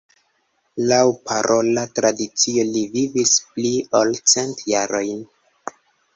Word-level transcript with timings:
Laŭ 0.91 1.01
parola 1.31 1.83
tradicio, 1.99 2.65
li 2.71 2.83
vivis 2.97 3.35
pli 3.51 3.75
ol 4.01 4.19
cent 4.35 4.67
jarojn. 4.75 5.23